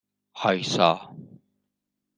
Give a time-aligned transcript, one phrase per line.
[0.33, 0.91] آیسا